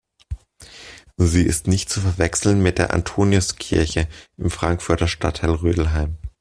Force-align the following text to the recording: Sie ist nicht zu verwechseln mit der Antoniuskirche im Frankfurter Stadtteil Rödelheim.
Sie 1.17 1.43
ist 1.43 1.67
nicht 1.67 1.91
zu 1.91 2.01
verwechseln 2.01 2.63
mit 2.63 2.79
der 2.79 2.91
Antoniuskirche 2.91 4.07
im 4.35 4.49
Frankfurter 4.49 5.07
Stadtteil 5.07 5.51
Rödelheim. 5.51 6.17